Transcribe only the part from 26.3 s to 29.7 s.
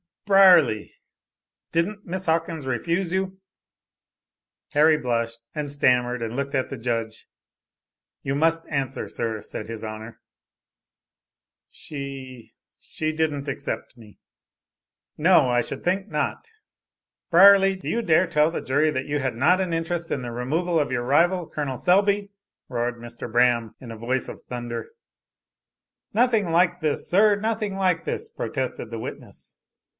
like this, sir, nothing like this," protested the witness.